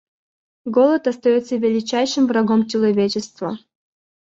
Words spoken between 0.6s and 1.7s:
Голод остается